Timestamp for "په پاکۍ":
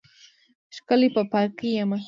1.15-1.69